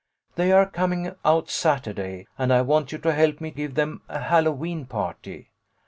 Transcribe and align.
They 0.33 0.51
are 0.51 0.65
coming 0.67 1.13
out 1.23 1.51
Saturday, 1.51 2.25
and 2.35 2.51
I 2.51 2.63
want 2.63 2.91
you 2.91 2.97
to 2.97 3.13
help 3.13 3.39
me 3.39 3.51
give 3.51 3.75
them 3.75 4.01
a 4.09 4.19
Hallowe'en 4.19 4.87
party." 4.87 5.51